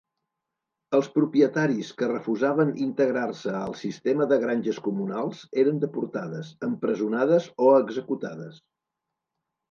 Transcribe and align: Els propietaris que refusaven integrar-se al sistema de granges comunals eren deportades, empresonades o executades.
Els 0.99 1.07
propietaris 1.15 1.89
que 1.97 2.07
refusaven 2.11 2.71
integrar-se 2.85 3.53
al 3.59 3.75
sistema 3.81 4.27
de 4.31 4.39
granges 4.43 4.79
comunals 4.87 5.43
eren 5.65 5.77
deportades, 5.83 6.49
empresonades 6.69 7.51
o 7.67 7.69
executades. 7.83 8.57